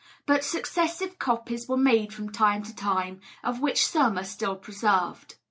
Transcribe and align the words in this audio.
But 0.25 0.43
successive 0.43 1.19
copies 1.19 1.67
were 1.67 1.77
made 1.77 2.11
from 2.11 2.31
time 2.31 2.63
to 2.63 2.75
time, 2.75 3.21
of 3.43 3.61
which 3.61 3.85
some 3.85 4.17
are 4.17 4.23
still 4.23 4.55
preserved. 4.55 5.35